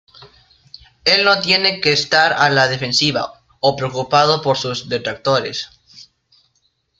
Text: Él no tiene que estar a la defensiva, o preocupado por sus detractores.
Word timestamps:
Él 1.05 1.23
no 1.25 1.41
tiene 1.41 1.79
que 1.79 1.91
estar 1.91 2.33
a 2.33 2.49
la 2.49 2.67
defensiva, 2.67 3.39
o 3.59 3.75
preocupado 3.75 4.41
por 4.41 4.57
sus 4.57 4.89
detractores. 4.89 5.69